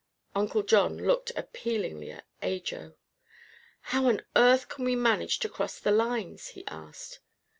Uncle 0.33 0.63
John 0.63 0.97
looked 0.97 1.31
appealingly 1.35 2.09
at 2.09 2.25
Ajo. 2.41 2.95
"How 3.81 4.07
on 4.07 4.25
earth 4.35 4.67
can 4.67 4.83
we 4.85 4.95
manage 4.95 5.37
to 5.37 5.47
cross 5.47 5.79
the 5.79 5.91
lines?" 5.91 6.47
he 6.47 6.65
asked. 6.65 7.19